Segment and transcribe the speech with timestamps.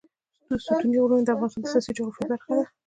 [0.63, 2.63] ستوني غرونه د افغانستان د سیاسي جغرافیه برخه ده.